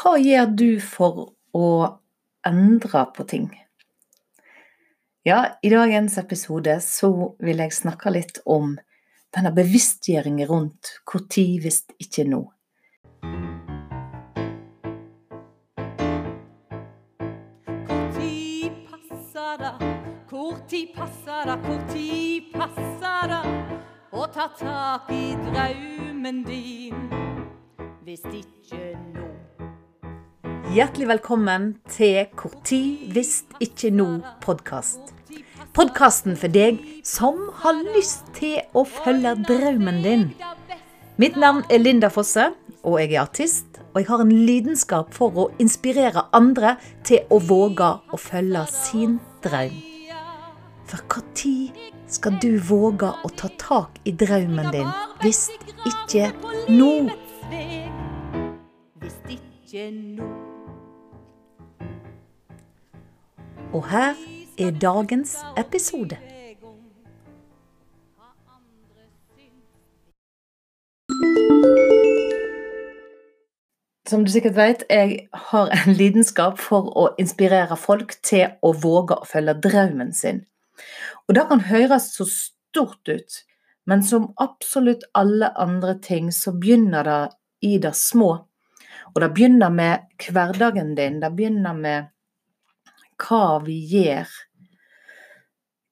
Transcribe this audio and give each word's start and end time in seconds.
Hva 0.00 0.14
gjør 0.16 0.46
du 0.56 0.68
for 0.80 1.16
å 1.52 1.66
endre 2.48 3.02
på 3.12 3.24
ting? 3.28 3.50
Ja, 5.28 5.58
i 5.60 5.68
dagens 5.68 6.14
episode 6.16 6.78
så 6.80 7.10
vil 7.44 7.60
jeg 7.60 7.74
snakke 7.76 8.08
litt 8.14 8.40
om 8.48 8.78
denne 9.36 9.52
bevisstgjøringen 9.52 10.48
rundt 10.48 10.94
tid 11.28 11.66
hvis 11.66 11.82
ikke 12.00 12.24
nå. 12.30 12.40
Tid 18.16 18.80
passer 20.96 21.52
det? 21.52 21.60
Tid 21.92 22.48
passer 22.56 23.34
det 23.34 23.42
å 24.16 24.24
ta 24.32 24.48
tak 24.56 25.12
i 25.12 25.36
drømmen 25.44 26.40
din? 26.48 27.04
Hvis 28.08 28.24
ikke 28.32 28.94
nå. 29.12 29.39
Hjertelig 30.70 31.08
velkommen 31.08 31.64
til 31.90 32.28
Hvor 32.38 32.52
tid 32.62 33.08
hvis 33.10 33.40
ikke 33.58 33.88
nå-podkast. 33.90 35.08
Podkasten 35.74 36.36
for 36.38 36.52
deg 36.54 36.78
som 37.02 37.40
har 37.64 37.80
lyst 37.96 38.28
til 38.36 38.60
å 38.70 38.84
følge 38.86 39.32
drømmen 39.48 39.98
din. 40.04 40.22
Mitt 41.18 41.34
navn 41.34 41.64
er 41.66 41.82
Linda 41.82 42.06
Fosse, 42.14 42.52
og 42.86 43.00
jeg 43.00 43.16
er 43.16 43.24
artist. 43.24 43.80
Og 43.90 43.98
jeg 43.98 44.08
har 44.12 44.22
en 44.22 44.30
lidenskap 44.30 45.10
for 45.16 45.34
å 45.34 45.48
inspirere 45.58 46.28
andre 46.38 46.76
til 47.02 47.26
å 47.34 47.40
våge 47.42 47.88
å 48.14 48.20
følge 48.20 48.62
sin 48.70 49.18
drøm. 49.42 49.74
For 50.86 51.02
når 51.02 51.90
skal 52.06 52.38
du 52.42 52.52
våge 52.62 53.10
å 53.10 53.32
ta 53.34 53.50
tak 53.58 53.98
i 54.06 54.14
drømmen 54.14 54.70
din, 54.70 54.86
hvis 55.24 55.48
ikke 55.82 56.30
nå? 56.70 57.10
Hvis 59.02 59.18
ikke 59.34 59.90
nå. 59.90 60.49
Og 63.72 63.84
her 63.86 64.14
er 64.58 64.70
dagens 64.70 65.36
episode. 65.58 66.16
Som 74.08 74.24
du 74.24 74.30
sikkert 74.30 74.56
vet, 74.56 74.82
jeg 74.90 75.28
har 75.32 75.70
en 75.70 75.94
lidenskap 75.94 76.58
for 76.58 76.90
å 76.98 77.06
inspirere 77.22 77.78
folk 77.78 78.16
til 78.26 78.58
å 78.58 78.74
våge 78.74 79.20
å 79.22 79.30
følge 79.30 79.54
drømmen 79.62 80.10
sin. 80.18 80.42
Og 81.28 81.38
det 81.38 81.46
kan 81.46 81.62
høres 81.70 82.10
så 82.18 82.26
stort 82.26 83.06
ut, 83.06 83.42
men 83.86 84.02
som 84.02 84.32
absolutt 84.42 85.06
alle 85.14 85.54
andre 85.54 85.94
ting, 86.02 86.34
så 86.34 86.58
begynner 86.58 87.06
det 87.06 87.24
i 87.70 87.76
det 87.78 87.94
små. 87.94 88.32
Og 89.14 89.22
det 89.22 89.30
begynner 89.36 89.70
med 89.70 90.10
hverdagen 90.26 90.96
din. 90.98 91.22
Det 91.22 91.30
begynner 91.38 91.78
med 91.78 92.10
hva 93.20 93.60
vi 93.64 93.76
gjør. 93.90 94.30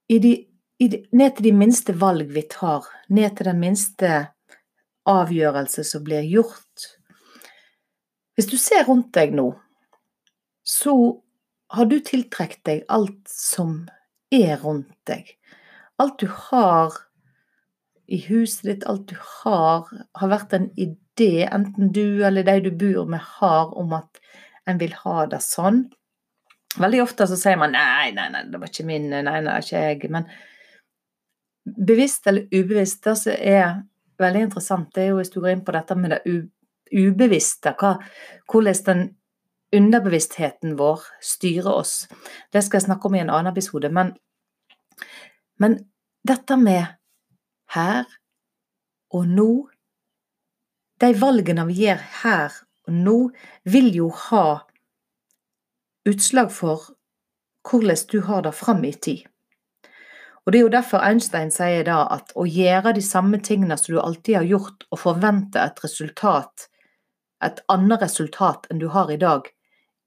I 0.08 0.18
de, 0.24 0.32
i 0.80 0.88
de, 0.88 1.02
ned 1.12 1.36
til 1.36 1.50
de 1.50 1.54
minste 1.56 1.94
valg 2.00 2.32
vi 2.32 2.44
tar, 2.50 2.86
ned 3.12 3.36
til 3.36 3.50
den 3.50 3.60
minste 3.60 4.12
avgjørelse 5.08 5.84
som 5.84 6.04
blir 6.04 6.24
gjort. 6.28 6.88
Hvis 8.36 8.50
du 8.50 8.58
ser 8.60 8.86
rundt 8.88 9.10
deg 9.16 9.34
nå, 9.36 9.50
så 10.68 10.94
har 11.74 11.88
du 11.88 11.98
tiltrukket 12.00 12.64
deg 12.68 12.84
alt 12.92 13.20
som 13.28 13.82
er 14.32 14.60
rundt 14.62 14.94
deg. 15.08 15.26
Alt 15.98 16.20
du 16.22 16.28
har 16.30 16.94
i 18.08 18.20
huset 18.28 18.64
ditt, 18.70 18.86
alt 18.88 19.08
du 19.10 19.16
har, 19.18 19.88
har 20.16 20.30
vært 20.32 20.54
en 20.56 20.68
idé, 20.80 21.44
enten 21.44 21.90
du 21.92 22.24
eller 22.24 22.46
de 22.46 22.68
du 22.68 22.70
bor 22.72 23.08
med, 23.10 23.20
har 23.40 23.74
om 23.76 23.92
at 23.98 24.20
en 24.68 24.80
vil 24.80 24.94
ha 25.02 25.24
det 25.28 25.42
sånn. 25.44 25.88
Veldig 26.76 27.00
ofte 27.02 27.26
så 27.26 27.36
sier 27.40 27.56
man 27.58 27.72
nei, 27.72 28.12
nei, 28.16 28.28
nei, 28.32 28.44
det 28.52 28.60
var 28.60 28.70
ikke 28.70 28.86
min, 28.86 29.08
nei, 29.08 29.22
nei, 29.24 29.58
ikke 29.62 29.84
jeg. 29.86 30.10
Men 30.12 30.28
bevisst 31.64 32.28
eller 32.28 32.48
ubevisst, 32.52 33.00
det 33.06 33.16
som 33.18 33.32
er 33.34 33.80
veldig 34.20 34.44
interessant, 34.48 34.90
det 34.94 35.06
er 35.06 35.12
jo 35.12 35.20
hvis 35.20 35.32
du 35.32 35.40
går 35.40 35.54
inn 35.54 35.64
på 35.64 35.74
dette 35.74 35.96
med 35.98 36.14
det 36.14 36.20
ubevisste, 36.92 37.72
hva, 37.78 37.96
hvordan 38.50 38.84
den 38.88 39.06
underbevisstheten 39.78 40.76
vår 40.78 41.02
styrer 41.20 41.72
oss. 41.72 41.94
Det 42.52 42.62
skal 42.64 42.80
jeg 42.80 42.86
snakke 42.88 43.08
om 43.08 43.16
i 43.18 43.22
en 43.22 43.32
annen 43.32 43.52
episode. 43.52 43.90
Men, 43.92 44.14
men 45.60 45.76
dette 46.26 46.56
med 46.56 46.86
her 47.74 48.06
og 49.14 49.28
nå 49.28 49.50
De 50.98 51.12
valgene 51.14 51.62
vi 51.68 51.84
gjør 51.84 52.00
her 52.24 52.54
og 52.88 52.94
nå, 52.96 53.12
vil 53.70 53.92
jo 53.94 54.08
ha 54.10 54.64
utslag 56.08 56.52
for 56.52 56.88
hvordan 57.68 58.06
du 58.12 58.20
har 58.24 58.42
det 58.46 58.54
fram 58.56 58.84
i 58.84 58.92
tid. 58.92 59.26
Og 60.46 60.52
Det 60.52 60.58
er 60.58 60.64
jo 60.64 60.72
derfor 60.72 61.04
Einstein 61.04 61.50
sier 61.52 61.84
da 61.84 62.06
at 62.08 62.32
å 62.34 62.46
gjøre 62.48 62.94
de 62.96 63.02
samme 63.04 63.36
tingene 63.44 63.76
som 63.76 63.94
du 63.94 64.00
alltid 64.00 64.36
har 64.40 64.46
gjort, 64.48 64.86
og 64.90 65.02
forvente 65.02 65.60
et 65.60 65.84
resultat 65.84 66.68
et 67.44 67.60
annet 67.70 68.02
resultat 68.02 68.66
enn 68.70 68.80
du 68.82 68.88
har 68.92 69.10
i 69.12 69.18
dag, 69.20 69.46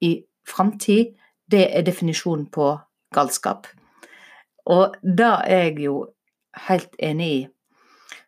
i 0.01 0.23
framtid, 0.47 1.13
det 1.51 1.67
er 1.75 1.85
definisjonen 1.85 2.47
på 2.51 2.73
galskap. 3.15 3.67
Og 4.71 4.97
det 5.01 5.29
er 5.47 5.65
jeg 5.67 5.79
jo 5.87 5.95
helt 6.67 6.95
enig 6.99 7.29
i. 7.31 7.41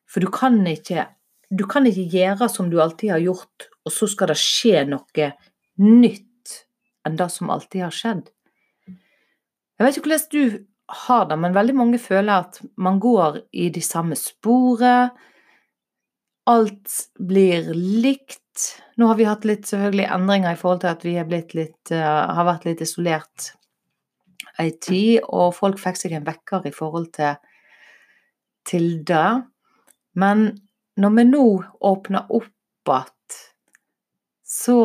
For 0.08 0.24
du 0.24 0.32
kan 0.34 0.62
ikke 0.68 1.08
du 1.54 1.68
kan 1.70 1.86
ikke 1.86 2.08
gjøre 2.10 2.48
som 2.50 2.70
du 2.72 2.80
alltid 2.82 3.12
har 3.14 3.22
gjort, 3.22 3.68
og 3.86 3.94
så 3.94 4.08
skal 4.10 4.32
det 4.32 4.40
skje 4.42 4.88
noe 4.90 5.28
nytt 5.84 6.26
enn 7.08 7.18
det 7.20 7.30
som 7.32 7.52
alltid 7.54 7.86
har 7.86 7.96
skjedd. 7.96 8.30
Jeg 8.88 9.86
vet 9.86 9.98
ikke 9.98 10.10
hvordan 10.10 10.30
du 10.32 10.66
har 10.94 11.28
det, 11.30 11.38
men 11.40 11.56
veldig 11.56 11.76
mange 11.76 12.00
føler 12.02 12.46
at 12.46 12.60
man 12.78 13.00
går 13.02 13.42
i 13.52 13.70
de 13.74 13.82
samme 13.84 14.16
sporet. 14.20 15.16
Alt 16.50 16.98
blir 17.20 17.72
likt. 17.74 18.42
Nå 19.00 19.08
har 19.10 19.18
vi 19.18 19.28
hatt 19.28 19.48
litt 19.48 19.66
selvfølgelig 19.68 20.10
endringer 20.14 20.54
i 20.54 20.60
forhold 20.60 20.84
til 20.84 20.92
at 20.92 21.06
vi 21.08 21.16
litt, 21.58 21.92
uh, 21.92 22.36
har 22.38 22.48
vært 22.48 22.68
litt 22.68 22.84
isolert 22.86 23.54
ei 24.62 24.70
tid, 24.78 25.24
og 25.34 25.56
folk 25.58 25.80
fikk 25.82 25.98
seg 25.98 26.14
en 26.14 26.28
vekker 26.28 26.68
i 26.70 26.74
forhold 26.76 27.10
til, 27.16 27.40
til 28.70 29.00
det. 29.08 29.30
Men 30.20 30.46
når 31.02 31.16
vi 31.18 31.26
nå 31.32 31.46
åpner 31.82 32.30
opp 32.30 32.52
igjen, 32.84 33.10
så 34.44 34.78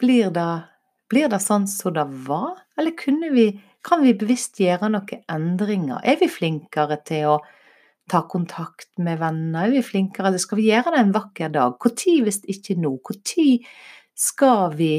blir 0.00 0.30
det, 0.34 0.50
blir 1.10 1.28
det 1.32 1.40
sånn 1.42 1.66
som 1.70 1.94
det 1.96 2.06
var? 2.28 2.56
Eller 2.78 2.94
vi, 3.34 3.46
kan 3.84 4.02
vi 4.02 4.14
bevisst 4.14 4.60
gjøre 4.60 4.90
noen 4.92 5.24
endringer? 5.28 6.00
Er 6.04 6.20
vi 6.20 6.28
flinkere 6.30 7.00
til 7.04 7.34
å 7.34 7.40
ta 8.10 8.22
kontakt 8.28 8.90
med 8.98 9.20
venner? 9.20 9.66
Er 9.66 9.76
vi 9.76 9.82
flinkere, 9.82 10.28
eller 10.30 10.42
skal 10.42 10.60
vi 10.60 10.70
gjøre 10.70 10.94
det 10.94 11.02
en 11.02 11.16
vakker 11.16 11.52
dag? 11.54 11.76
Når 11.76 12.24
hvis 12.26 12.42
ikke 12.44 12.78
nå? 12.80 12.96
Når 12.98 13.58
skal 14.14 14.76
vi 14.78 14.94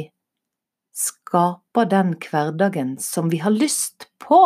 skape 0.94 1.86
den 1.90 2.14
hverdagen 2.22 2.98
som 3.02 3.30
vi 3.34 3.42
har 3.44 3.54
lyst 3.54 4.10
på? 4.22 4.44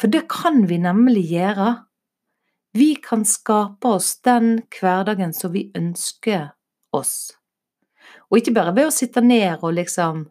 For 0.00 0.10
det 0.10 0.26
kan 0.32 0.64
vi 0.66 0.80
nemlig 0.82 1.28
gjøre. 1.30 1.84
Vi 2.72 2.94
kan 3.04 3.26
skape 3.28 3.98
oss 3.98 4.16
den 4.24 4.62
hverdagen 4.72 5.34
som 5.36 5.52
vi 5.52 5.68
ønsker 5.76 6.54
oss. 6.96 7.36
Og 8.32 8.40
ikke 8.40 8.54
bare 8.56 8.72
ved 8.72 8.88
å 8.88 8.94
sitte 8.94 9.20
ned 9.20 9.60
og 9.60 9.74
liksom 9.76 10.24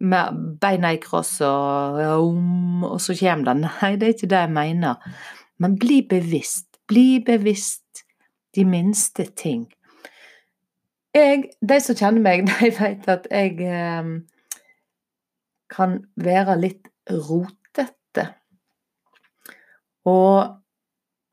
med 0.00 0.40
beina 0.60 0.92
i 0.92 1.00
kross 1.00 1.34
og, 1.44 2.00
og 2.00 2.96
så 3.00 3.16
kommer 3.16 3.50
det. 3.50 3.56
Nei, 3.64 3.90
det 4.00 4.08
er 4.08 4.14
ikke 4.14 4.30
det 4.32 4.42
jeg 4.46 4.52
mener. 4.56 5.10
Men 5.60 5.76
bli 5.80 6.00
bevisst. 6.08 6.80
Bli 6.88 7.20
bevisst 7.24 8.04
de 8.56 8.64
minste 8.64 9.28
ting. 9.36 9.66
Jeg, 11.16 11.50
de 11.60 11.78
som 11.80 11.96
kjenner 11.96 12.24
meg, 12.24 12.44
de 12.48 12.72
vet 12.76 13.08
at 13.12 13.28
jeg 13.32 13.56
eh, 13.68 14.10
kan 15.72 15.96
være 16.16 16.58
litt 16.60 16.92
rotete. 17.28 18.28
Og 20.08 20.56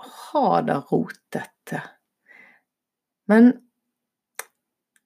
ha 0.04 0.48
det 0.68 0.80
rotete. 0.92 1.84
Men 3.32 3.54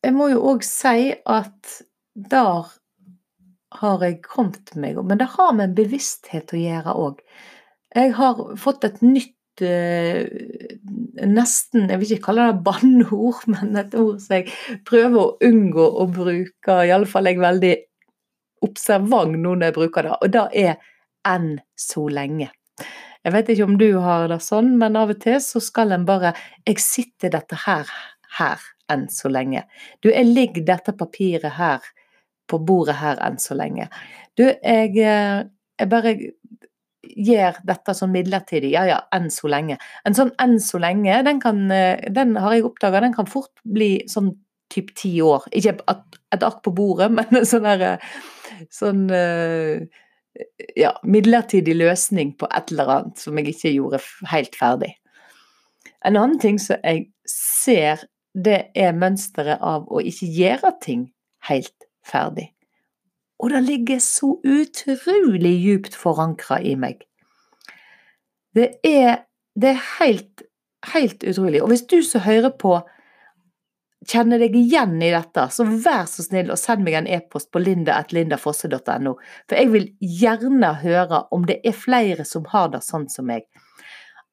jeg 0.05 0.13
må 0.15 0.29
jo 0.31 0.43
òg 0.53 0.65
si 0.65 1.13
at 1.25 1.77
der 2.17 2.67
har 3.77 4.03
jeg 4.05 4.21
kommet 4.25 4.75
meg 4.79 4.97
Men 5.03 5.19
det 5.19 5.29
har 5.35 5.53
med 5.57 5.75
bevissthet 5.77 6.53
å 6.53 6.59
gjøre 6.59 6.93
òg. 6.97 7.19
Jeg 7.95 8.13
har 8.17 8.39
fått 8.59 8.85
et 8.87 9.01
nytt 9.03 9.63
eh, 9.65 10.25
nesten 11.27 11.89
Jeg 11.89 12.01
vil 12.01 12.13
ikke 12.15 12.29
kalle 12.29 12.49
det 12.51 12.63
banneord, 12.65 13.43
men 13.53 13.77
et 13.79 13.95
ord 13.97 14.21
som 14.23 14.37
jeg 14.37 14.51
prøver 14.87 15.19
å 15.23 15.35
unngå 15.49 15.87
å 16.03 16.07
bruke. 16.11 16.79
Iallfall 16.87 17.27
er 17.29 17.35
jeg 17.35 17.43
veldig 17.43 17.73
observant 18.65 19.37
nå 19.37 19.53
når 19.53 19.69
jeg 19.69 19.77
bruker 19.77 20.07
det, 20.07 20.15
og 20.21 20.31
det 20.33 20.45
er 20.57 20.77
'enn 21.27 21.59
så 21.77 22.07
lenge'. 22.09 22.49
Jeg 23.25 23.33
vet 23.33 23.49
ikke 23.51 23.67
om 23.67 23.77
du 23.77 23.99
har 23.99 24.27
det 24.31 24.39
sånn, 24.41 24.77
men 24.79 24.95
av 24.95 25.11
og 25.11 25.19
til 25.21 25.37
så 25.43 25.59
skal 25.61 25.91
en 25.91 26.05
bare 26.05 26.33
'Jeg 26.65 26.79
sitter 26.79 27.29
dette 27.29 27.55
her 27.65 27.85
her', 28.39 28.63
enn 28.91 29.07
så 29.11 29.31
lenge. 29.31 29.65
Du, 30.01 30.09
jeg 30.11 30.27
ligger 30.29 30.65
dette 30.67 30.95
papiret 30.97 31.57
her 31.57 31.85
på 32.47 32.59
bordet 32.63 32.97
her 33.01 33.19
enn 33.25 33.39
så 33.41 33.57
lenge. 33.59 33.89
Du, 34.39 34.45
jeg, 34.47 34.93
eh, 34.95 35.43
jeg 35.79 35.91
bare 35.91 36.15
gjør 37.07 37.59
dette 37.67 37.95
sånn 37.97 38.13
midlertidig. 38.13 38.71
Ja 38.75 38.85
ja, 38.87 38.97
enn 39.15 39.29
så 39.33 39.49
lenge. 39.51 39.77
En 40.07 40.17
sånn 40.17 40.33
enn 40.41 40.57
så 40.63 40.79
lenge, 40.81 41.21
den, 41.27 41.41
kan, 41.43 41.65
eh, 41.71 42.09
den 42.13 42.35
har 42.39 42.55
jeg 42.55 42.67
oppdaga, 42.67 43.03
den 43.03 43.15
kan 43.15 43.29
fort 43.29 43.53
bli 43.63 43.91
sånn 44.11 44.33
typ 44.73 44.91
ti 44.99 45.13
år. 45.23 45.47
Ikke 45.55 45.77
et, 45.87 46.43
ark 46.43 46.61
på 46.65 46.73
bordet, 46.75 47.11
men 47.17 47.41
en 47.41 47.47
sånn 47.47 47.67
herre 47.67 47.97
Sånn 48.73 49.03
eh, 49.13 49.83
ja, 50.79 50.93
midlertidig 51.05 51.75
løsning 51.77 52.31
på 52.39 52.47
et 52.49 52.71
eller 52.71 52.91
annet 52.93 53.21
som 53.21 53.37
jeg 53.37 53.51
ikke 53.51 53.73
gjorde 53.75 53.99
helt 54.31 54.55
ferdig. 54.57 54.93
En 56.07 56.17
annen 56.17 56.39
ting 56.41 56.57
som 56.61 56.79
jeg 56.81 57.09
ser, 57.29 58.01
det 58.37 58.59
er 58.77 58.97
mønsteret 58.97 59.63
av 59.65 59.87
å 59.89 60.01
ikke 60.05 60.29
gjøre 60.29 60.73
ting 60.83 61.07
helt 61.49 61.87
ferdig. 62.05 62.51
Og 63.41 63.53
det 63.53 63.63
ligger 63.65 64.01
så 64.01 64.35
utrolig 64.41 65.53
djupt 65.61 65.97
forankra 65.97 66.59
i 66.61 66.73
meg. 66.79 67.03
Det 68.57 68.71
er, 68.85 69.25
det 69.53 69.75
er 69.75 69.81
helt, 69.99 70.45
helt 70.93 71.25
utrolig. 71.25 71.61
Og 71.61 71.69
hvis 71.73 71.85
du 71.89 71.99
som 72.05 72.25
hører 72.25 72.53
på 72.57 72.79
kjenner 74.07 74.39
deg 74.41 74.55
igjen 74.55 74.95
i 75.03 75.11
dette, 75.11 75.47
så 75.51 75.65
vær 75.67 76.05
så 76.09 76.23
snill 76.25 76.51
og 76.53 76.59
send 76.61 76.85
meg 76.85 76.95
en 76.97 77.09
e-post 77.17 77.49
på 77.51 77.61
linda.lindafosse.no. 77.61 79.13
For 79.49 79.59
jeg 79.59 79.71
vil 79.73 79.87
gjerne 79.99 80.71
høre 80.83 81.25
om 81.35 81.45
det 81.49 81.59
er 81.67 81.75
flere 81.75 82.25
som 82.27 82.47
har 82.53 82.71
det 82.73 82.83
sånn 82.85 83.07
som 83.11 83.27
meg. 83.29 83.45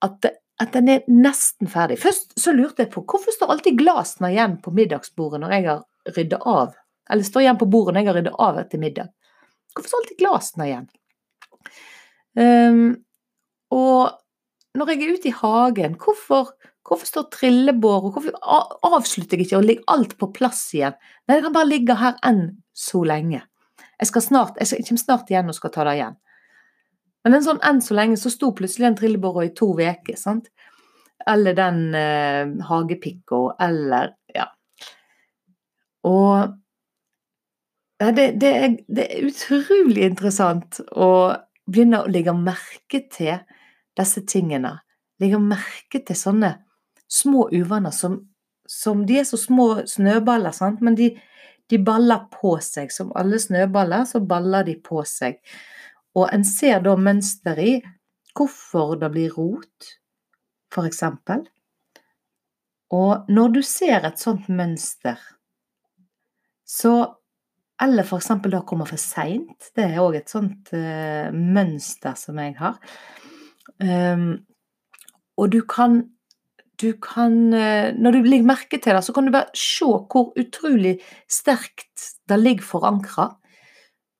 At, 0.05 0.21
det, 0.23 0.37
at 0.63 0.71
den 0.75 0.89
er 0.93 1.07
nesten 1.11 1.69
ferdig. 1.71 1.99
Først 2.03 2.37
så 2.39 2.55
lurte 2.55 2.85
jeg 2.85 2.93
på 2.93 3.03
hvorfor 3.03 3.35
står 3.35 3.51
alltid 3.55 3.79
glassene 3.81 4.31
igjen 4.31 4.59
på 4.63 4.73
middagsbordet 4.75 5.43
når 5.43 5.55
jeg 5.57 5.69
har 5.71 6.15
rydda 6.15 6.41
av 6.47 6.75
eller 7.11 7.27
står 7.27 7.43
igjen 7.43 7.61
på 7.61 7.69
bordet 7.69 7.95
når 7.95 8.01
jeg 8.01 8.09
har 8.09 8.19
ryddet 8.19 8.37
av 8.47 8.61
etter 8.61 8.81
middag. 8.81 9.11
Hvorfor 9.75 9.91
står 9.91 10.03
alltid 10.03 10.21
glasene 10.23 10.69
igjen? 10.69 10.87
Um, 12.35 12.85
og 13.75 14.79
når 14.79 14.93
jeg 14.93 15.03
er 15.03 15.19
ute 15.19 15.31
i 15.31 15.37
hagen, 15.37 15.97
hvorfor, 16.01 16.55
hvorfor 16.87 17.11
står 17.11 17.29
trillebår, 17.35 18.09
hvorfor 18.15 18.39
avslutter 18.89 19.39
jeg 19.39 19.49
ikke 19.49 19.61
og 19.61 19.69
ligger 19.69 19.95
alt 19.95 20.17
på 20.21 20.31
plass 20.35 20.63
igjen? 20.75 20.97
Nei, 21.27 21.37
det 21.37 21.45
kan 21.47 21.57
bare 21.57 21.71
ligge 21.71 21.99
her 22.01 22.17
enn 22.27 22.45
så 22.75 23.05
lenge. 23.07 23.45
Jeg 24.01 24.11
skal 24.11 24.25
snart, 24.25 24.59
jeg 24.59 24.87
kommer 24.89 25.05
snart 25.05 25.31
igjen 25.31 25.51
og 25.51 25.59
skal 25.59 25.73
ta 25.75 25.87
det 25.87 25.99
igjen. 25.99 26.17
Men 27.25 27.39
en 27.39 27.47
sånn 27.47 27.63
enn 27.65 27.81
så 27.83 27.97
lenge 27.97 28.19
så 28.21 28.33
sto 28.33 28.53
plutselig 28.57 28.91
en 28.91 28.99
trillebåra 28.99 29.47
i 29.47 29.55
to 29.57 29.71
uker, 29.79 30.17
sant? 30.21 30.51
Eller 31.27 31.57
den 31.57 31.95
eh, 31.97 32.51
hagepikka, 32.69 33.47
eller 33.65 34.13
ja. 34.35 34.51
Og 36.05 36.53
ja, 38.03 38.11
det, 38.13 38.33
det, 38.43 38.51
er, 38.51 38.77
det, 38.89 39.05
er, 39.07 39.27
utrolig 39.31 40.05
interessant 40.05 40.81
å 40.93 41.09
begynne 41.71 42.03
å 42.03 42.11
legge 42.11 42.35
merke 42.37 43.05
til 43.13 43.39
disse 43.97 44.25
tingene. 44.29 44.75
Legge 45.23 45.39
merke 45.41 46.03
til 46.05 46.19
sånne 46.19 46.51
små 47.09 47.47
uvaner 47.55 47.95
som, 47.95 48.19
som 48.69 49.05
De 49.07 49.21
er 49.21 49.29
så 49.29 49.39
små 49.41 49.69
snøballer, 49.89 50.53
sant? 50.57 50.83
men 50.85 50.99
de, 50.99 51.13
de, 51.71 51.79
baller 51.79 52.27
på 52.35 52.57
seg. 52.61 52.93
Som 52.93 53.15
alle 53.17 53.39
snøballer, 53.41 54.05
så 54.11 54.21
baller 54.21 54.67
de 54.67 54.77
på 54.83 55.05
seg. 55.09 55.39
Og 56.15 56.29
en 56.31 56.45
ser 56.47 56.83
da 56.85 56.95
mønster 56.97 57.59
i 57.59 57.75
hvorfor 58.35 58.97
det 59.01 59.11
blir 59.15 59.35
rot, 59.35 59.91
for 60.75 60.87
eksempel. 60.89 61.45
Og 62.95 63.31
når 63.31 63.55
du 63.57 63.61
ser 63.67 64.07
et 64.07 64.21
sånt 64.21 64.49
mønster, 64.53 65.19
så 66.65 66.95
eller 67.83 68.07
eksempel 68.07 68.55
da 68.55 68.63
kommer 68.67 68.87
for 68.89 69.01
seint. 69.01 69.71
Det 69.75 69.83
er 69.83 70.03
òg 70.03 70.19
et 70.21 70.31
sånt 70.31 70.71
uh, 70.77 71.31
mønster 71.35 72.15
som 72.19 72.39
jeg 72.39 72.55
har. 72.61 72.79
Um, 73.83 74.45
og 75.35 75.51
du 75.51 75.59
kan, 75.67 75.97
du 76.79 76.93
kan 77.03 77.35
uh, 77.51 77.91
Når 77.99 78.15
du 78.15 78.29
legger 78.29 78.47
merke 78.47 78.79
til 78.79 78.95
det, 78.95 79.03
så 79.03 79.15
kan 79.17 79.27
du 79.27 79.35
bare 79.35 79.51
se 79.59 79.89
hvor 79.89 80.31
utrolig 80.39 81.01
sterkt 81.27 82.15
det 82.31 82.39
ligger 82.39 82.69
forankra. 82.69 83.33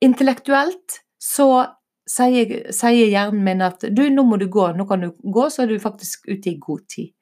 Intellektuelt 0.03 1.01
så 1.23 1.49
sier, 2.09 2.55
sier, 2.75 3.09
hjernen 3.09 3.45
min 3.47 3.65
at 3.65 3.85
du, 3.91 4.05
nå 4.13 4.25
må 4.29 4.39
du 4.41 4.47
gå, 4.53 4.69
nå 4.77 4.87
kan 4.89 5.05
du 5.05 5.11
gå, 5.19 5.49
så 5.51 5.65
er 5.65 5.73
du 5.73 5.83
faktisk 5.83 6.29
ute 6.29 6.53
i 6.53 6.59
god 6.61 6.87
tid. 6.91 7.13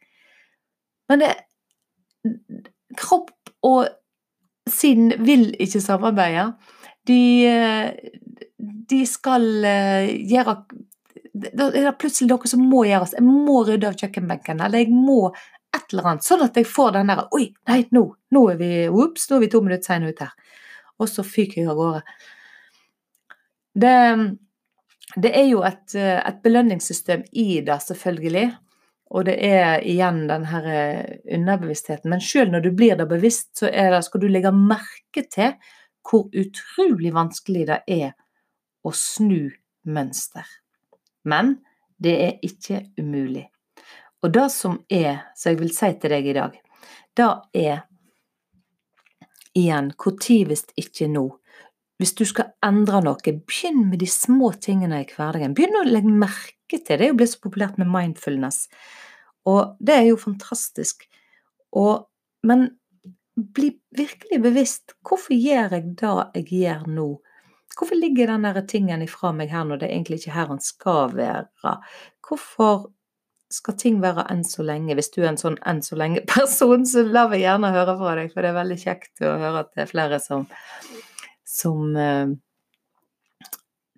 Men 1.11 1.25
det 1.25 1.33
Kropp 2.99 3.33
og 3.67 3.89
sinn 4.69 5.11
vil 5.27 5.49
ikke 5.63 5.81
samarbeide. 5.83 6.53
De, 7.09 7.23
de 8.91 9.01
skal 9.09 9.47
eh, 9.67 10.11
gjøre 10.31 10.55
Da 11.33 11.67
er 11.73 11.89
det 11.89 11.95
plutselig 11.99 12.29
noe 12.31 12.51
som 12.51 12.63
må 12.69 12.85
gjøres. 12.87 13.17
Jeg 13.17 13.27
må 13.27 13.63
rydde 13.67 13.89
av 13.89 13.97
kjøkkenbenken, 13.99 14.61
eller 14.63 14.85
jeg 14.85 14.93
må 14.95 15.33
et 15.73 15.95
eller 15.95 16.13
annet. 16.13 16.27
Sånn 16.27 16.45
at 16.45 16.59
jeg 16.61 16.69
får 16.69 16.99
den 16.99 17.11
der 17.11 17.25
Oi, 17.35 17.47
nei, 17.71 17.81
nå, 17.97 18.05
nå 18.37 18.45
er 18.53 18.61
vi 18.61 18.71
ups, 18.89 19.27
nå 19.31 19.39
er 19.39 19.47
vi 19.47 19.51
to 19.53 19.63
minutter 19.65 19.89
seine 19.89 20.13
ut 20.13 20.23
her. 20.23 20.37
Og 21.01 21.11
så 21.11 21.25
fyker 21.27 21.63
jeg 21.63 21.73
av 21.73 21.81
gårde. 21.81 22.03
Det, 23.83 23.97
det 25.17 25.33
er 25.37 25.49
jo 25.51 25.63
et, 25.67 25.95
et 25.95 26.43
belønningssystem 26.45 27.25
i 27.33 27.61
det, 27.65 27.79
selvfølgelig. 27.85 28.47
Og 29.13 29.27
det 29.29 29.35
er 29.45 29.83
igjen 29.85 30.25
den 30.29 30.47
her 30.49 30.69
eh, 30.73 31.19
underbevisstheten. 31.37 32.09
Men 32.11 32.21
selv 32.25 32.53
når 32.53 32.65
du 32.65 32.71
blir 32.77 32.97
det 32.97 33.09
bevisst, 33.11 33.51
så 33.59 33.69
det, 33.69 34.01
skal 34.01 34.23
du 34.23 34.29
legge 34.31 34.53
merke 34.57 35.27
til 35.29 35.53
hvor 36.03 36.31
utrolig 36.33 37.13
vanskelig 37.15 37.67
det 37.69 37.81
er 37.93 38.15
å 38.83 38.93
snu 38.97 39.53
mønster. 39.85 40.49
Men 41.29 41.59
det 42.03 42.15
er 42.25 42.41
ikke 42.43 42.81
umulig. 42.99 43.47
Og 44.23 44.33
det 44.35 44.49
som 44.55 44.81
er, 44.91 45.29
så 45.37 45.53
jeg 45.53 45.61
vil 45.61 45.75
si 45.75 45.93
til 46.01 46.15
deg 46.15 46.27
i 46.31 46.35
dag, 46.39 46.57
det 47.19 47.31
er 47.59 47.85
igjen 49.59 49.93
når 50.01 50.49
hvis 50.49 50.65
ikke 50.81 51.11
nå. 51.13 51.27
Hvis 52.03 52.17
du 52.19 52.25
skal 52.27 52.51
endre 52.67 52.99
noe, 53.05 53.33
begynn 53.47 53.85
med 53.87 54.01
de 54.03 54.09
små 54.11 54.51
tingene 54.59 55.05
i 55.05 55.07
hverdagen. 55.07 55.55
Begynn 55.55 55.79
å 55.79 55.87
legge 55.87 56.11
merke 56.11 56.81
til 56.81 56.83
det. 56.83 56.99
Det 56.99 57.07
er 57.07 57.13
jo 57.13 57.19
blitt 57.21 57.35
så 57.37 57.43
populært 57.45 57.79
med 57.79 57.91
mindfulness. 57.93 58.65
Og 59.47 59.77
det 59.79 59.95
er 60.01 60.09
jo 60.09 60.17
fantastisk. 60.19 61.05
Og, 61.79 62.09
men 62.43 62.73
bli 63.37 63.71
virkelig 63.97 64.41
bevisst. 64.43 64.97
Hvorfor 65.07 65.37
gjør 65.37 65.77
jeg 65.77 65.93
det 66.01 66.17
jeg 66.41 66.49
gjør 66.65 66.89
nå? 66.91 67.07
Hvorfor 67.73 67.97
ligger 67.97 68.35
den 68.35 68.67
tingen 68.67 69.07
ifra 69.07 69.31
meg 69.33 69.55
her 69.55 69.65
når 69.65 69.81
det 69.81 69.87
er 69.89 69.95
egentlig 69.95 70.19
ikke 70.21 70.33
er 70.33 70.39
her 70.41 70.51
den 70.51 70.61
skal 70.61 71.15
være? 71.15 71.77
Hvorfor 72.27 72.91
skal 73.53 73.77
ting 73.79 74.03
være 74.03 74.27
enn 74.33 74.43
så 74.45 74.65
lenge? 74.67 74.97
Hvis 74.99 75.13
du 75.15 75.23
er 75.23 75.31
en 75.31 75.41
sånn 75.41 75.57
enn 75.69 75.81
så 75.85 75.97
lenge-person, 76.01 76.85
så 76.89 77.07
la 77.07 77.29
meg 77.31 77.45
gjerne 77.45 77.73
høre 77.73 77.97
fra 78.01 78.19
deg, 78.19 78.35
for 78.35 78.45
det 78.45 78.53
er 78.53 78.59
veldig 78.59 78.79
kjekt 78.83 79.25
å 79.25 79.33
høre 79.41 79.65
at 79.65 79.73
det 79.73 79.85
er 79.87 79.91
flere 79.93 80.21
som, 80.25 80.47
som 81.53 81.97
uh, 81.97 82.33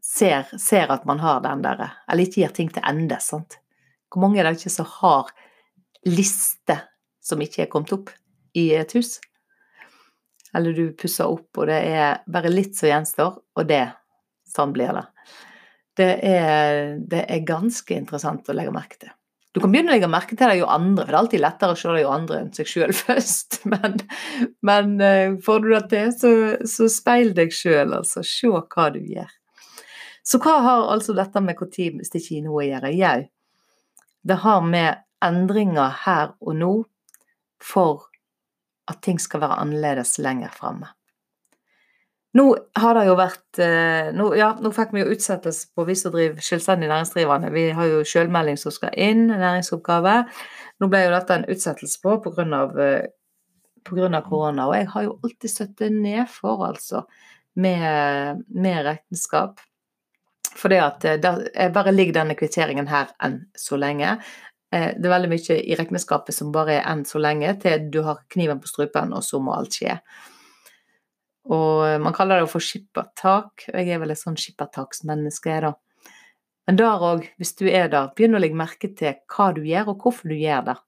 ser, 0.02 0.49
ser, 0.58 0.90
at 0.90 1.06
man 1.06 1.23
har 1.23 1.42
den 1.44 1.62
derre 1.62 1.90
Eller 2.11 2.26
ikke 2.26 2.42
gir 2.42 2.54
ting 2.56 2.73
til 2.75 2.84
ende, 2.87 3.18
sant. 3.23 3.58
Hvor 4.11 4.25
mange 4.25 4.40
er 4.40 4.49
det 4.49 4.58
ikke 4.58 4.75
som 4.75 4.90
har 5.00 5.30
liste 6.06 6.78
som 7.25 7.40
ikke 7.40 7.64
er 7.64 7.70
kommet 7.73 7.94
opp 7.96 8.12
i 8.58 8.68
et 8.76 8.92
hus? 8.99 9.16
Eller 10.54 10.75
du 10.76 10.92
pusser 10.94 11.26
opp, 11.26 11.49
og 11.58 11.66
det 11.66 11.80
er 11.90 12.20
bare 12.30 12.52
litt 12.52 12.76
som 12.78 12.90
gjenstår, 12.90 13.38
og 13.58 13.68
det 13.70 13.87
Sånn 14.54 14.75
blir 14.75 14.92
det. 14.92 15.02
Det 15.96 16.11
er, 16.28 16.99
det 17.00 17.23
er 17.32 17.46
ganske 17.49 17.96
interessant 17.96 18.46
å 18.46 18.54
legge 18.54 18.75
merke 18.75 18.99
til. 19.00 19.11
Du 19.54 19.61
kan 19.62 19.70
begynne 19.70 19.92
å 19.92 19.94
legge 19.94 20.11
merke 20.11 20.34
til 20.34 20.50
det 20.50 20.58
jo 20.58 20.66
andre, 20.66 21.04
for 21.04 21.12
det 21.12 21.14
er 21.14 21.20
alltid 21.20 21.42
lettere 21.44 21.75
å 21.76 21.78
se 21.78 21.92
det 21.94 22.00
jo 22.02 22.11
andre 22.11 22.40
enn 22.42 22.50
seg 22.56 22.66
sjøl 22.66 22.94
først. 23.04 23.61
Men, 23.70 24.00
men, 24.66 24.96
eh, 24.99 25.37
får 25.46 25.62
du 25.62 25.68
det 25.70 25.82
til, 25.92 26.11
så, 26.18 26.32
så 26.66 26.88
speil 26.90 27.30
deg 27.37 27.54
sjøl, 27.54 27.94
altså. 28.00 28.25
Se 28.26 28.50
hva 28.50 28.88
du 28.94 28.99
gjør. 28.99 29.30
Så 30.25 30.40
hva 30.42 30.56
har 30.64 30.88
altså 30.90 31.14
dette 31.14 31.40
med 31.44 31.61
når 31.61 32.18
er 32.18 32.42
noe 32.42 32.62
å 32.62 32.66
gjøre? 32.66 32.92
Jau, 32.96 33.20
det 34.25 34.40
har 34.42 34.66
med 34.66 35.04
endringer 35.25 36.02
her 36.02 36.34
og 36.40 36.56
nå 36.58 36.73
for 37.62 38.08
at 38.90 39.02
ting 39.04 39.20
skal 39.20 39.44
være 39.44 39.61
annerledes 39.62 40.16
lenger 40.18 40.52
framme. 40.52 40.90
Nå 42.34 42.44
har 42.82 42.96
det 42.98 43.04
jo 43.06 43.14
vært 43.18 43.58
eh, 43.62 44.08
nå, 44.16 44.32
Ja, 44.34 44.52
nå 44.58 44.72
fikk 44.74 44.94
vi 44.94 45.04
jo 45.04 45.12
utsettelse 45.14 45.68
på 45.74 45.84
vi 45.86 45.94
som 45.98 46.14
driver 46.14 46.42
selvstendig 46.42 46.88
næringsdrivende. 46.90 47.52
Vi 47.54 47.68
har 47.76 47.90
jo 47.90 48.00
selvmelding 48.10 48.58
som 48.58 48.74
skal 48.74 48.96
inn, 48.98 49.28
næringsoppgave. 49.30 50.16
Nå 50.82 50.88
ble 50.90 51.04
jo 51.04 51.12
dette 51.14 51.36
en 51.38 51.46
utsettelse 51.54 52.00
på 52.02 52.16
pga. 52.24 52.64
Eh, 52.86 53.12
korona, 53.84 54.66
og 54.66 54.74
jeg 54.74 54.88
har 54.94 55.02
jo 55.04 55.18
alltid 55.22 55.50
støttet 55.52 55.92
nedfor, 55.92 56.62
altså, 56.70 57.02
med, 57.60 58.40
med 58.48 58.78
regnskap. 58.86 59.60
Det 60.64 60.78
at 60.80 61.02
der, 61.20 61.42
jeg 61.52 61.72
bare 61.74 61.92
ligger 61.92 62.20
denne 62.22 62.36
kvitteringen 62.38 62.88
her 62.88 63.10
enn 63.22 63.42
så 63.58 63.76
lenge. 63.76 64.16
Eh, 64.72 64.94
Det 64.96 65.04
er 65.06 65.14
veldig 65.14 65.30
mye 65.30 65.58
i 65.60 65.76
regnskapet 65.78 66.34
som 66.34 66.52
bare 66.54 66.78
er 66.80 66.86
enn 66.90 67.04
så 67.04 67.20
lenge, 67.20 67.52
til 67.62 67.90
du 67.92 68.02
har 68.02 68.24
kniven 68.32 68.62
på 68.62 68.70
strupen, 68.72 69.12
og 69.12 69.22
så 69.22 69.38
må 69.38 69.54
alt 69.54 69.76
skje. 69.76 69.98
Og 71.52 71.84
eh, 71.86 71.98
man 72.00 72.14
kaller 72.16 72.38
det 72.38 72.46
jo 72.46 72.52
for 72.54 72.64
skippertak. 72.64 73.66
og 73.68 73.78
Jeg 73.78 73.94
er 73.94 74.00
vel 74.02 74.14
et 74.14 74.20
sånn 74.20 74.38
jeg, 74.38 75.66
da. 75.66 75.74
Men 76.64 76.78
der 76.80 77.02
òg, 77.04 77.26
hvis 77.36 77.52
du 77.58 77.66
er 77.68 77.90
der, 77.92 78.12
begynn 78.16 78.38
å 78.38 78.40
legge 78.40 78.56
merke 78.56 78.88
til 78.96 79.18
hva 79.28 79.50
du 79.52 79.60
gjør, 79.68 79.92
og 79.92 80.06
hvorfor 80.06 80.32
du 80.32 80.38
gjør 80.38 80.64
det. 80.70 80.78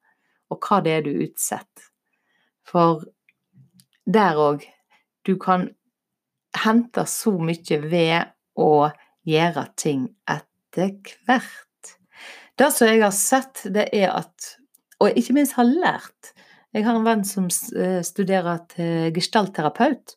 Og 0.48 0.60
hva 0.62 0.80
det 0.80 0.94
er 0.94 1.04
du 1.04 1.12
utsetter. 1.26 1.90
For 2.66 3.04
der 4.06 4.40
òg, 4.40 4.64
du 5.26 5.34
kan 5.42 5.68
hente 6.64 7.04
så 7.10 7.34
mye 7.36 7.80
ved 7.82 8.32
å 8.56 8.88
gjøre 9.26 9.66
ting 9.76 10.06
etter 10.30 10.96
hvert. 11.26 11.92
Det 12.56 12.70
som 12.72 12.88
jeg 12.88 13.02
har 13.02 13.12
sett, 13.12 13.66
det 13.72 13.90
er 13.92 14.14
at 14.16 14.54
Og 14.96 15.12
ikke 15.12 15.34
minst 15.36 15.52
har 15.58 15.66
lært. 15.68 16.30
Jeg 16.72 16.86
har 16.86 16.96
en 16.96 17.04
venn 17.04 17.22
som 17.28 17.50
eh, 17.76 18.00
studerer 18.00 18.62
til 18.70 19.10
gestaltterapeut. 19.12 20.14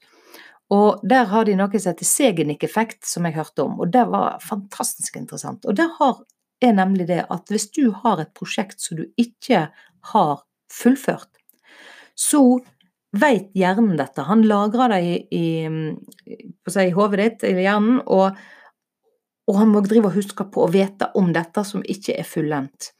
Og 0.69 1.01
der 1.09 1.25
har 1.31 1.47
de 1.47 1.55
noe 1.57 1.79
som 1.81 1.93
heter 1.93 2.05
Segenik-effekt, 2.05 3.01
som 3.09 3.25
jeg 3.25 3.37
hørte 3.39 3.65
om. 3.65 3.79
Og 3.81 3.89
det 3.93 4.05
var 4.11 4.37
fantastisk 4.45 5.17
interessant. 5.17 5.65
Og 5.65 5.77
det 5.77 5.87
har, 5.97 6.19
er 6.61 6.75
nemlig 6.77 7.07
det 7.09 7.23
at 7.25 7.49
hvis 7.49 7.71
du 7.73 7.89
har 8.03 8.21
et 8.21 8.33
prosjekt 8.37 8.81
som 8.83 8.99
du 8.99 9.07
ikke 9.17 9.67
har 10.13 10.35
fullført, 10.69 11.31
så 12.13 12.59
vet 13.17 13.49
hjernen 13.57 13.97
dette. 13.97 14.21
Han 14.27 14.45
lagrer 14.45 14.93
det 14.93 15.01
i, 15.01 15.15
i, 15.33 15.45
i 16.69 16.93
hodet 16.93 17.19
ditt, 17.23 17.47
eller 17.49 17.63
hjernen, 17.65 18.01
og, 18.05 18.37
og 19.49 19.57
han 19.57 19.71
må 19.73 19.81
drive 19.85 20.11
og 20.11 20.19
huske 20.19 20.45
på 20.53 20.67
å 20.67 20.71
vite 20.73 21.09
om 21.17 21.31
dette 21.33 21.63
som 21.65 21.81
ikke 21.81 22.19
er 22.21 22.27
fullendt. 22.29 22.91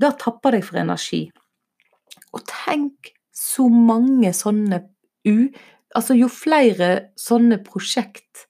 Det 0.00 0.14
tapper 0.22 0.56
deg 0.56 0.64
for 0.64 0.80
energi. 0.80 1.26
Og 2.32 2.46
tenk 2.48 3.12
så 3.36 3.66
mange 3.68 4.32
sånne 4.36 4.80
u 5.28 5.50
Altså, 5.96 6.14
jo 6.14 6.28
flere 6.30 7.10
sånne 7.18 7.58
prosjekt 7.66 8.46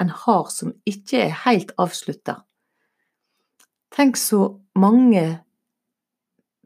en 0.00 0.12
har 0.24 0.46
som 0.54 0.72
ikke 0.88 1.24
er 1.26 1.40
helt 1.44 1.74
avslutta 1.80 2.42
Tenk 3.94 4.18
så 4.20 4.44
mange 4.78 5.24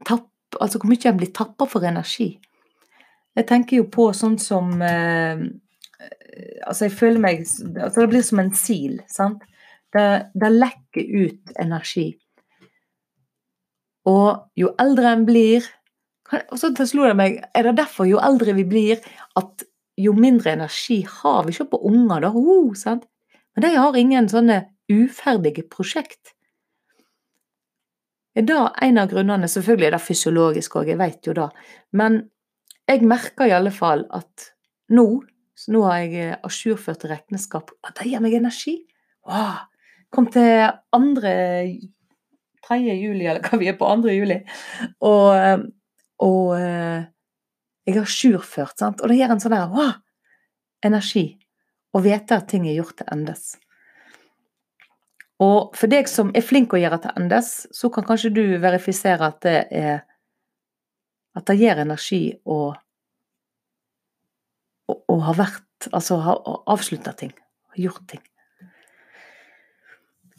tapp, 0.05 0.29
Altså 0.61 0.77
hvor 0.79 0.91
mye 0.91 1.09
en 1.09 1.17
blir 1.17 1.31
tappa 1.33 1.65
for 1.65 1.81
energi. 1.87 2.35
Jeg 3.33 3.47
tenker 3.49 3.79
jo 3.79 3.87
på 3.89 4.11
sånn 4.13 4.37
som 4.41 4.69
eh, 4.85 5.39
Altså, 6.67 6.85
jeg 6.85 6.93
føler 6.97 7.21
meg 7.23 7.41
altså 7.45 8.03
Det 8.03 8.09
blir 8.11 8.25
som 8.25 8.41
en 8.43 8.53
sil, 8.57 8.99
sant. 9.09 9.41
Det, 9.93 10.05
det 10.33 10.49
lekker 10.51 11.09
ut 11.25 11.53
energi. 11.61 12.07
Og 14.09 14.43
jo 14.59 14.73
eldre 14.81 15.13
en 15.15 15.25
blir 15.27 15.65
Og 16.51 16.57
så 16.59 16.73
slo 16.89 17.05
det 17.07 17.15
meg 17.15 17.37
Er 17.53 17.69
det 17.69 17.77
derfor 17.77 18.09
jo 18.09 18.21
eldre 18.21 18.55
vi 18.57 18.65
blir, 18.67 19.03
at 19.39 19.63
jo 19.99 20.13
mindre 20.17 20.55
energi 20.55 21.01
har 21.09 21.43
vi? 21.47 21.53
Se 21.53 21.65
på 21.69 21.79
unger, 21.87 22.23
da. 22.25 22.31
Uh? 22.33 23.01
Men 23.53 23.65
de 23.65 23.73
har 23.75 23.97
ingen 23.97 24.29
sånne 24.29 24.63
uferdige 24.91 25.65
prosjekt. 25.69 26.33
Er 28.33 28.47
det 28.49 28.61
en 28.81 28.97
av 28.97 29.11
grunnene? 29.11 29.49
Selvfølgelig 29.49 29.87
er 29.87 29.95
det 29.95 30.01
fysiologisk 30.01 30.79
òg, 30.79 30.89
jeg 30.89 30.99
vet 31.01 31.29
jo 31.29 31.35
det. 31.37 31.49
Men 31.93 32.23
jeg 32.89 33.05
merker 33.05 33.47
i 33.47 33.53
alle 33.55 33.71
fall 33.73 34.07
at 34.11 34.49
nå, 34.93 35.05
så 35.53 35.75
nå 35.75 35.83
har 35.85 36.01
jeg 36.01 36.39
ajourført 36.41 37.05
regnskap, 37.11 37.75
at 37.85 37.99
det 37.99 38.09
gir 38.09 38.23
meg 38.23 38.33
energi. 38.39 38.79
Wow. 39.29 39.67
Kom 40.13 40.27
til 40.33 40.65
andre 40.93 41.33
3. 42.65 42.79
juli, 42.97 43.27
eller 43.27 43.41
hva 43.45 43.59
vi 43.61 43.69
er 43.69 43.77
på 43.77 43.87
2. 44.01 44.09
juli, 44.13 44.39
og, 45.05 45.69
og 46.25 46.51
jeg 47.87 47.97
har 47.99 48.07
sjurført, 48.07 48.77
sant. 48.79 49.01
Og 49.01 49.11
det 49.11 49.17
gir 49.19 49.31
en 49.33 49.41
sånn 49.43 49.55
der 49.55 49.67
wow, 49.71 49.97
energi. 50.85 51.25
Å 51.93 52.01
vite 52.03 52.39
at 52.39 52.47
ting 52.49 52.65
er 52.67 52.77
gjort 52.77 52.97
til 53.01 53.09
endes. 53.13 53.53
Og 55.43 55.73
for 55.75 55.91
deg 55.91 56.07
som 56.09 56.31
er 56.35 56.45
flink 56.45 56.73
å 56.73 56.79
gjøre 56.79 57.01
til 57.03 57.19
endes, 57.19 57.51
så 57.73 57.89
kan 57.93 58.05
kanskje 58.07 58.31
du 58.33 58.43
verifisere 58.63 59.31
at 59.31 59.43
det 59.45 59.59
er 59.71 60.03
At 61.33 61.47
det 61.49 61.55
gir 61.57 61.79
energi 61.81 62.35
å, 62.45 62.75
å, 64.85 65.15
ha 65.25 65.33
vært 65.33 65.87
Altså 65.91 66.19
ha 66.21 66.35
avslutta 66.69 67.15
ting. 67.17 67.33
Ha 67.73 67.81
Gjort 67.81 68.05
ting. 68.11 68.21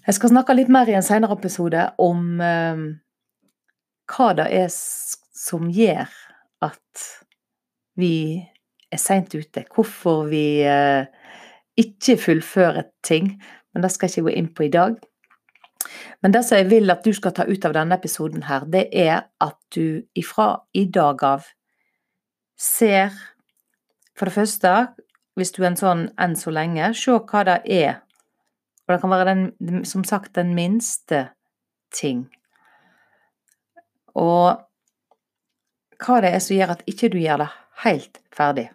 Jeg 0.07 0.15
skal 0.15 0.31
snakke 0.31 0.55
litt 0.55 0.71
mer 0.71 0.87
i 0.89 0.95
en 0.95 1.03
senere 1.03 1.35
episode 1.35 1.83
om 1.99 2.41
eh, 2.41 2.85
hva 4.15 4.29
det 4.39 4.47
er 4.53 4.71
som 4.71 5.67
gjør 5.73 6.13
at 6.63 7.05
vi 7.99 8.15
er 8.93 9.01
seint 9.01 9.35
ute. 9.35 9.65
Hvorfor 9.75 10.27
vi 10.31 10.63
eh, 10.67 11.07
ikke 11.81 12.17
fullfører 12.21 12.91
ting. 13.03 13.35
Men 13.73 13.83
det 13.83 13.91
skal 13.93 14.09
jeg 14.09 14.19
ikke 14.19 14.31
gå 14.31 14.39
inn 14.39 14.51
på 14.55 14.67
i 14.67 14.73
dag. 14.73 14.97
Men 16.23 16.33
det 16.33 16.45
som 16.47 16.59
jeg 16.59 16.71
vil 16.71 16.91
at 16.91 17.05
du 17.05 17.13
skal 17.13 17.35
ta 17.37 17.45
ut 17.45 17.65
av 17.67 17.75
denne 17.77 17.99
episoden 17.99 18.47
her, 18.49 18.65
det 18.71 18.87
er 18.93 19.27
at 19.45 19.59
du 19.75 20.05
ifra 20.17 20.65
i 20.73 20.87
dag 20.87 21.23
av 21.25 21.51
ser 22.61 23.13
For 24.15 24.31
det 24.31 24.35
første, 24.37 24.71
hvis 25.35 25.51
du 25.51 25.65
er 25.65 25.73
en 25.73 25.77
sånn 25.77 26.03
enn 26.23 26.37
så 26.39 26.53
lenge, 26.55 26.93
se 26.95 27.11
hva 27.11 27.41
det 27.49 27.57
er. 27.67 27.97
Og 28.87 28.93
det 28.93 28.99
kan 29.03 29.11
være 29.11 29.25
den, 29.59 29.81
som 29.83 30.05
sagt, 30.07 30.37
den 30.39 30.53
minste 30.55 31.25
ting. 31.91 32.29
Og 34.15 34.63
hva 35.99 36.21
det 36.23 36.31
er 36.31 36.39
som 36.47 36.55
gjør 36.55 36.77
at 36.77 36.87
ikke 36.87 37.11
du 37.11 37.19
gjør 37.19 37.43
det 37.43 37.51
helt 37.83 38.21
ferdig. 38.35 38.69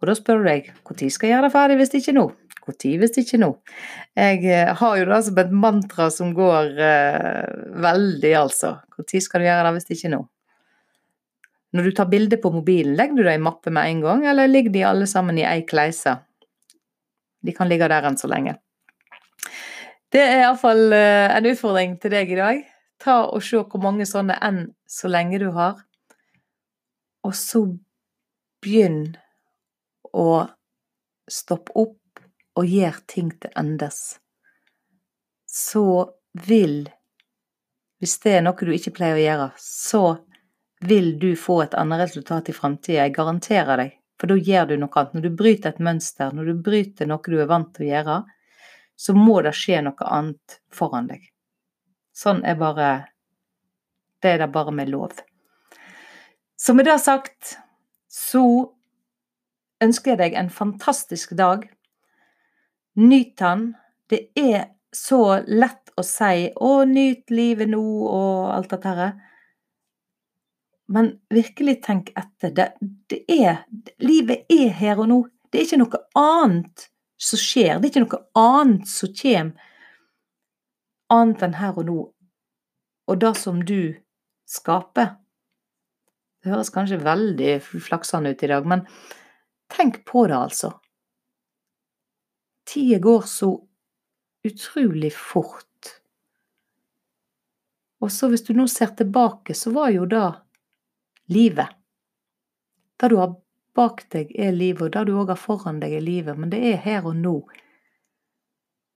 Og 0.00 0.10
da 0.10 0.16
spør 0.16 0.42
du 0.42 0.50
deg 0.50 0.68
når 0.70 1.10
skal 1.10 1.28
jeg 1.28 1.34
gjøre 1.34 1.48
det 1.48 1.54
ferdig 1.54 1.78
hvis 1.80 1.92
det 1.92 2.02
ikke 2.02 2.16
nå? 2.18 2.26
Når 2.66 2.96
hvis 3.00 3.12
det 3.14 3.22
ikke 3.22 3.38
nå? 3.42 3.50
Jeg 4.18 4.40
eh, 4.50 4.72
har 4.74 4.96
jo 4.98 5.04
det 5.06 5.20
som 5.28 5.38
et 5.38 5.52
mantra 5.54 6.08
som 6.10 6.32
går 6.34 6.72
uh, 6.74 7.78
veldig, 7.84 8.32
altså. 8.34 8.72
Når 8.96 9.22
skal 9.22 9.42
du 9.42 9.46
gjøre 9.46 9.68
det 9.68 9.72
hvis 9.76 9.86
det 9.86 9.98
ikke 10.00 10.14
nå? 10.16 10.20
Når 11.76 11.86
du 11.86 11.94
tar 11.94 12.10
bilde 12.10 12.38
på 12.42 12.50
mobilen, 12.50 12.96
legger 12.98 13.18
du 13.18 13.22
det 13.26 13.36
i 13.36 13.42
mappe 13.42 13.70
med 13.70 13.90
en 13.90 14.02
gang, 14.02 14.26
eller 14.26 14.50
ligger 14.50 14.74
de 14.74 14.84
alle 14.88 15.06
sammen 15.06 15.38
i 15.38 15.46
ei 15.46 15.62
kleise? 15.68 16.16
De 17.46 17.54
kan 17.54 17.68
ligge 17.70 17.86
der 17.90 18.06
enn 18.08 18.18
så 18.18 18.30
lenge. 18.30 18.56
Det 20.12 20.22
er 20.22 20.44
iallfall 20.44 20.94
eh, 20.96 21.34
en 21.36 21.48
utfordring 21.50 21.98
til 22.02 22.14
deg 22.14 22.32
i 22.32 22.38
dag. 22.38 22.62
Ta 23.02 23.20
og 23.28 23.44
se 23.44 23.60
hvor 23.60 23.82
mange 23.82 24.06
sånne 24.08 24.38
enn 24.42 24.62
så 24.90 25.10
lenge 25.12 25.38
du 25.42 25.50
har. 25.54 25.78
Og 27.26 27.34
så 27.36 27.66
begynn 28.62 29.16
å 30.12 30.46
stoppe 31.30 31.74
opp 31.74 32.22
og 32.56 32.68
gjøre 32.70 33.04
ting 33.10 33.32
til 33.40 33.52
endes, 33.58 34.18
så 35.46 36.12
vil 36.46 36.86
Hvis 37.96 38.18
det 38.20 38.32
er 38.36 38.42
noe 38.44 38.60
du 38.60 38.74
ikke 38.76 38.92
pleier 38.92 39.16
å 39.16 39.20
gjøre, 39.22 39.44
så 39.56 40.00
vil 40.84 41.14
du 41.18 41.30
få 41.40 41.62
et 41.62 41.74
annet 41.80 42.02
resultat 42.02 42.50
i 42.52 42.54
framtida. 42.56 43.06
Jeg 43.06 43.14
garanterer 43.16 43.80
deg. 43.80 43.94
For 44.20 44.28
da 44.28 44.36
gjør 44.36 44.66
du 44.68 44.74
noe 44.76 45.00
annet. 45.00 45.14
Når 45.16 45.24
du 45.24 45.36
bryter 45.38 45.72
et 45.72 45.80
mønster, 45.80 46.34
når 46.36 46.50
du 46.50 46.60
bryter 46.66 47.08
noe 47.08 47.24
du 47.24 47.38
er 47.40 47.48
vant 47.48 47.70
til 47.72 47.86
å 47.86 47.88
gjøre, 47.88 48.18
så 49.00 49.14
må 49.16 49.38
det 49.44 49.54
skje 49.56 49.80
noe 49.86 50.10
annet 50.18 50.58
foran 50.72 51.08
deg. 51.08 51.24
Sånn 52.16 52.44
er 52.44 52.60
bare 52.60 52.90
Det 54.20 54.30
er 54.32 54.38
det 54.44 54.52
bare 54.52 54.72
med 54.72 54.88
lov. 54.92 55.16
Så 56.56 56.74
med 56.74 56.86
det 56.88 57.00
sagt 57.00 57.56
så 58.16 58.46
ønsker 59.84 60.14
jeg 60.14 60.20
deg 60.22 60.38
en 60.40 60.50
fantastisk 60.50 61.34
dag. 61.36 61.66
Nyt 62.96 63.34
den. 63.38 63.74
Det 64.08 64.30
er 64.40 64.70
så 64.94 65.42
lett 65.44 65.92
å 65.96 66.02
si 66.06 66.48
'Å, 66.48 66.84
nyt 66.88 67.30
livet 67.30 67.68
nå', 67.68 68.08
og 68.08 68.54
alt 68.54 68.70
dette 68.70 68.88
her. 68.88 69.12
Men 70.88 71.18
virkelig 71.30 71.82
tenk 71.82 72.12
etter. 72.16 72.50
Det, 72.50 72.72
det 73.10 73.24
er 73.28 73.64
Livet 73.98 74.46
er 74.48 74.68
her 74.68 74.98
og 74.98 75.08
nå. 75.08 75.18
Det 75.50 75.60
er 75.60 75.64
ikke 75.66 75.82
noe 75.82 76.02
annet 76.14 76.88
som 77.18 77.38
skjer. 77.38 77.80
Det 77.80 77.88
er 77.88 77.92
ikke 77.92 78.06
noe 78.06 78.22
annet 78.34 78.88
som 78.88 79.12
kommer 79.12 79.72
annet 81.12 81.42
enn 81.42 81.58
her 81.60 81.78
og 81.78 81.86
nå. 81.86 82.00
Og 83.06 83.20
det 83.20 83.34
som 83.38 83.62
du 83.64 83.94
skaper. 84.46 85.16
Det 86.46 86.52
høres 86.54 86.68
kanskje 86.70 87.00
veldig 87.02 87.54
flaksende 87.66 88.30
ut 88.30 88.42
i 88.46 88.48
dag, 88.52 88.66
men 88.70 88.84
tenk 89.74 90.04
på 90.06 90.28
det, 90.30 90.36
altså. 90.38 90.68
Tida 92.70 93.00
går 93.02 93.24
så 93.26 93.48
utrolig 94.46 95.10
fort. 95.10 95.90
Og 97.98 98.12
så 98.14 98.30
hvis 98.30 98.46
du 98.46 98.52
nå 98.54 98.68
ser 98.70 98.94
tilbake, 98.94 99.56
så 99.58 99.72
var 99.74 99.90
jo 99.90 100.06
det 100.06 100.28
livet. 101.34 101.74
Det 102.94 103.10
du 103.10 103.16
har 103.18 103.34
bak 103.74 104.04
deg, 104.14 104.30
er 104.38 104.54
livet, 104.54 104.86
og 104.86 104.94
det 104.94 105.02
du 105.10 105.18
òg 105.18 105.34
har 105.34 105.42
foran 105.42 105.82
deg, 105.82 105.98
er 105.98 106.06
livet, 106.06 106.38
men 106.38 106.54
det 106.54 106.62
er 106.62 106.78
her 106.86 107.10
og 107.10 107.18
nå. 107.18 107.40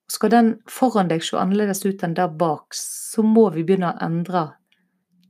Skal 0.07 0.30
den 0.38 0.54
foran 0.71 1.11
deg 1.11 1.26
se 1.26 1.35
annerledes 1.35 1.83
ut 1.83 2.07
enn 2.07 2.14
der 2.14 2.30
bak, 2.30 2.71
så 2.78 3.26
må 3.26 3.49
vi 3.59 3.66
begynne 3.66 3.90
å 3.90 4.02
endre 4.07 4.52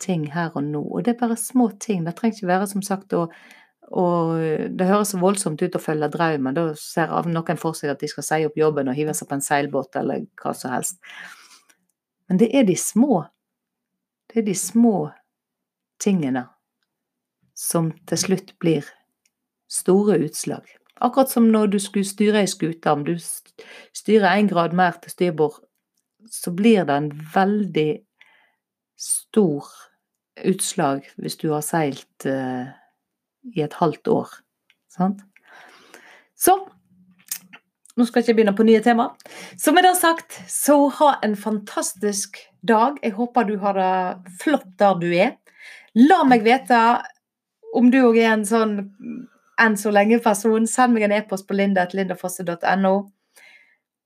ting 0.01 0.27
her 0.35 0.51
og 0.55 0.65
nå. 0.65 0.83
Og 0.83 1.05
det 1.05 1.15
er 1.15 1.23
bare 1.23 1.37
små 1.39 1.71
ting. 1.81 2.05
Det 2.07 2.17
trenger 2.19 2.39
ikke 2.39 2.53
være 2.53 2.71
som 2.71 2.85
sagt 2.87 3.17
å 3.17 3.29
og 3.91 4.37
det 4.79 4.87
høres 4.87 5.11
så 5.11 5.19
voldsomt 5.19 5.63
ut 5.65 5.75
å 5.75 5.83
følge 5.83 6.07
drømmen. 6.15 6.55
Da 6.55 6.69
ser 6.79 7.11
noen 7.27 7.59
for 7.59 7.75
seg 7.75 7.91
at 7.91 8.03
de 8.03 8.11
skal 8.11 8.23
si 8.23 8.45
opp 8.47 8.59
jobben 8.59 8.91
og 8.91 8.95
hive 8.95 9.15
seg 9.19 9.27
på 9.27 9.35
en 9.35 9.43
seilbåt 9.43 9.99
eller 9.99 10.29
hva 10.39 10.53
som 10.55 10.71
helst. 10.71 11.01
Men 12.31 12.39
det 12.39 12.53
er 12.55 12.69
de 12.69 12.77
små. 12.79 13.25
Det 14.31 14.43
er 14.43 14.47
de 14.47 14.55
små 14.55 15.11
tingene 15.99 16.45
som 17.59 17.91
til 18.07 18.23
slutt 18.23 18.55
blir 18.63 18.87
store 19.71 20.21
utslag. 20.23 20.63
Akkurat 21.03 21.33
som 21.33 21.49
når 21.51 21.73
du 21.75 21.79
skulle 21.83 22.07
styre 22.07 22.45
ei 22.45 22.51
skute. 22.51 22.93
Om 22.93 23.03
du 23.09 23.17
styrer 23.19 24.37
én 24.37 24.49
grad 24.51 24.77
mer 24.77 25.01
til 25.03 25.11
styrbord, 25.11 25.59
så 26.31 26.53
blir 26.55 26.87
det 26.87 26.95
en 26.95 27.11
veldig 27.35 27.91
stor 29.01 29.67
utslag 30.45 31.07
hvis 31.21 31.39
du 31.41 31.51
har 31.53 31.65
seilt 31.65 32.27
eh, 32.29 32.71
i 33.57 33.65
et 33.65 33.77
halvt 33.81 34.09
år. 34.13 34.35
Sant? 34.91 35.23
Så 36.39 36.57
nå 37.97 38.07
skal 38.07 38.21
jeg 38.21 38.29
ikke 38.31 38.39
begynne 38.39 38.57
på 38.57 38.65
nye 38.65 38.81
tema. 38.85 39.11
Så 39.59 39.75
med 39.77 39.85
det 39.85 39.97
sagt, 39.99 40.39
så 40.49 40.87
ha 41.01 41.11
en 41.25 41.37
fantastisk 41.37 42.39
dag. 42.67 42.97
Jeg 43.03 43.13
håper 43.19 43.49
du 43.49 43.57
har 43.61 43.77
det 43.77 44.35
flott 44.41 44.69
der 44.81 44.97
du 45.01 45.11
er. 45.11 45.35
La 45.99 46.23
meg 46.25 46.47
vite 46.47 46.79
om 47.77 47.91
du 47.91 47.99
òg 48.01 48.19
er 48.23 48.33
en 48.33 48.47
sånn 48.47 48.77
enn 49.61 49.77
så 49.77 49.93
lenge-person. 49.93 50.69
Send 50.71 50.97
meg 50.97 51.05
en 51.07 51.17
e-post 51.19 51.49
på 51.49 51.57
linda.lindafosse.no. 51.59 52.95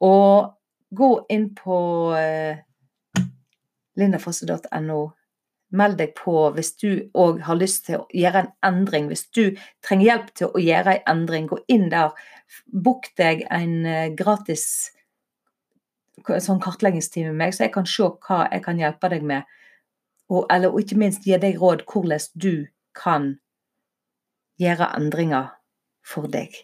Og 0.05 0.51
gå 0.95 1.11
inn 1.31 1.51
på 1.55 1.77
eh, 2.19 2.65
lindafosse.no 4.01 5.03
Meld 5.75 5.99
deg 5.99 6.15
på 6.19 6.37
hvis 6.55 6.75
du 6.79 6.91
òg 7.19 7.41
har 7.49 7.59
lyst 7.59 7.87
til 7.89 8.03
å 8.03 8.09
gjøre 8.15 8.45
en 8.45 8.51
endring. 8.69 9.09
Hvis 9.11 9.27
du 9.35 9.57
trenger 9.85 10.07
hjelp 10.07 10.29
til 10.39 10.51
å 10.51 10.63
gjøre 10.63 10.99
en 11.01 11.09
endring, 11.17 11.49
gå 11.51 11.59
inn 11.73 11.89
der. 11.93 12.15
Bok 12.71 13.09
deg 13.19 13.43
en 13.51 13.81
eh, 13.87 14.13
gratis 14.15 14.67
sånn 16.25 16.63
kartleggingstime 16.63 17.33
med 17.33 17.41
meg, 17.41 17.55
så 17.55 17.67
jeg 17.67 17.75
kan 17.75 17.89
se 17.89 18.07
hva 18.07 18.45
jeg 18.53 18.63
kan 18.65 18.79
hjelpe 18.81 19.11
deg 19.13 19.27
med. 19.27 19.43
Og, 20.31 20.47
eller, 20.49 20.71
og 20.73 20.81
ikke 20.81 20.99
minst 21.01 21.27
gi 21.27 21.37
deg 21.41 21.59
råd 21.61 21.85
hvordan 21.91 22.23
du 22.41 22.67
kan 22.97 23.35
gjøre 24.61 24.89
endringer 24.97 25.51
for 26.07 26.31
deg. 26.31 26.55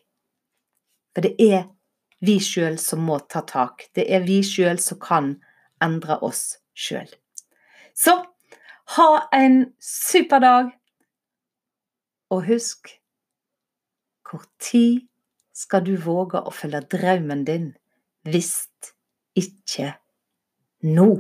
For 1.15 1.27
det 1.27 1.35
er 1.43 1.67
vi 2.25 2.39
sjøl 2.41 2.79
som 2.81 3.03
må 3.05 3.19
ta 3.29 3.43
tak. 3.47 3.89
Det 3.97 4.07
er 4.09 4.25
vi 4.25 4.41
sjøl 4.47 4.79
som 4.81 5.01
kan 5.01 5.35
endre 5.83 6.21
oss 6.25 6.61
sjøl. 6.77 7.09
Så 7.97 8.15
ha 8.97 9.29
en 9.33 9.75
super 9.81 10.39
dag. 10.39 10.71
Og 12.31 12.45
husk 12.47 13.01
tid 14.61 15.01
skal 15.55 15.85
du 15.87 15.97
våge 15.99 16.41
å 16.41 16.53
følge 16.55 16.81
drømmen 16.95 17.45
din 17.49 17.71
hvis 18.29 18.53
ikke 19.39 19.95
nå? 20.87 21.11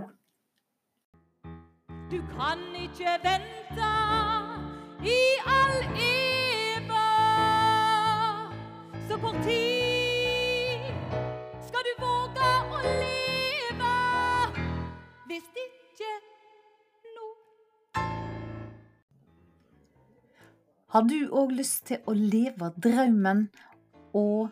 Du 2.10 2.18
kan 2.34 2.62
ikke 2.78 3.16
vente 3.24 3.90
i 5.06 5.20
all 5.56 5.78
eva. 6.06 7.04
Så 9.08 9.20
kort 9.24 9.40
tid 9.46 10.90
skal 11.68 11.86
du 11.86 11.92
våge 12.02 12.50
å 12.78 12.82
leve 12.84 13.94
hvis 15.30 15.48
ikke 15.66 16.12
Har 20.90 21.02
du 21.06 21.28
òg 21.30 21.52
lyst 21.54 21.84
til 21.86 22.00
å 22.10 22.12
leve 22.18 22.72
drømmen 22.82 23.44
og 24.18 24.48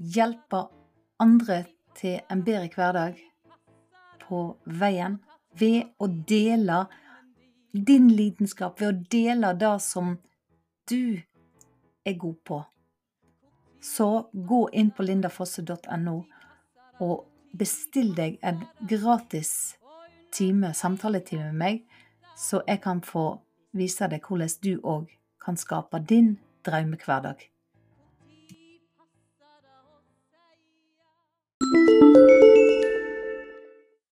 hjelpe 0.00 0.62
andre 1.20 1.58
til 1.98 2.22
en 2.32 2.44
bedre 2.46 2.70
hverdag 2.72 3.18
på 4.22 4.38
veien 4.80 5.18
ved 5.60 5.90
å 6.00 6.08
dele 6.08 6.78
din 7.76 8.08
lidenskap, 8.08 8.80
ved 8.80 8.88
å 8.88 9.04
dele 9.12 9.50
det 9.60 9.74
som 9.84 10.14
du 10.88 11.20
er 12.08 12.16
god 12.24 12.40
på? 12.48 12.62
Så 13.84 14.08
gå 14.32 14.62
inn 14.72 14.94
på 14.96 15.04
lindafosse.no 15.04 16.16
og 17.04 17.14
bestill 17.52 18.14
deg 18.16 18.40
en 18.40 18.64
gratis 18.80 19.52
time, 20.32 20.72
samtaletime 20.72 21.52
med 21.52 21.60
meg, 21.60 21.84
så 22.32 22.64
jeg 22.64 22.80
kan 22.88 23.04
få 23.04 23.28
vise 23.76 24.08
deg 24.08 24.24
hvordan 24.24 24.56
du 24.64 24.72
òg 24.80 25.12
kan 25.46 25.56
skape 25.56 26.02
din 26.08 26.38
drømmehverdag. 26.66 27.46